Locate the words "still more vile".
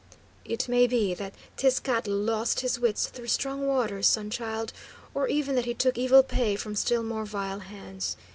6.75-7.59